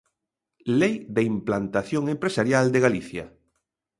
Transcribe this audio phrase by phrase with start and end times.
[0.79, 3.25] Lei de implantación empresarial de Galicia.